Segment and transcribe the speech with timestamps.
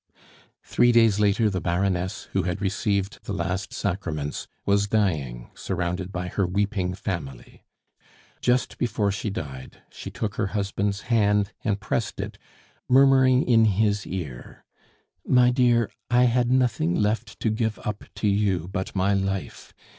[0.63, 6.27] Three days later the Baroness, who had received the last sacraments, was dying, surrounded by
[6.27, 7.61] her weeping family.
[8.41, 12.39] Just before she died, she took her husband's hand and pressed it,
[12.89, 14.65] murmuring in his ear:
[15.23, 19.71] "My dear, I had nothing left to give up to you but my life.